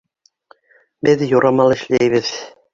Беҙ 1.09 1.23
юрамал 1.33 1.77
эшләйбеҙ. 1.79 2.37